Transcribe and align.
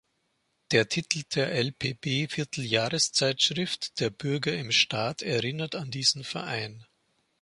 Der 0.71 0.89
Titel 0.89 1.25
der 1.35 1.51
LpB-Vierteljahreszeitschrift 1.51 3.99
„Der 3.99 4.09
Bürger 4.09 4.51
im 4.57 4.71
Staat“ 4.71 5.21
erinnert 5.21 5.75
an 5.75 5.91
diesen 5.91 6.23
Verein. 6.23 6.83